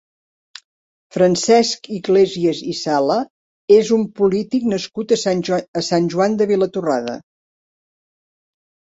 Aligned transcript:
Francesc 1.15 1.83
Iglesias 1.97 2.61
i 2.71 2.71
Sala 2.79 3.17
és 3.75 3.91
un 3.97 4.05
polític 4.19 4.65
nascut 4.71 5.13
a 5.17 5.83
Sant 5.89 6.07
Joan 6.15 6.39
de 6.39 6.47
Vilatorrada. 6.53 7.19